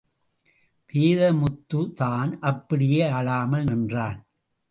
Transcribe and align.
வேதமுத்துதான், 0.93 2.37
அப்படியே 2.39 3.01
அழாமல் 3.01 3.63
நின்றான். 3.63 4.25